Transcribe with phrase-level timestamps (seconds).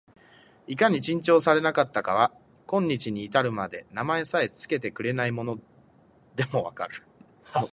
[0.65, 2.31] いかに珍重されなかったかは、
[2.65, 5.59] 今日に至るまで名前さえつけてくれないの
[6.35, 7.03] でも分かる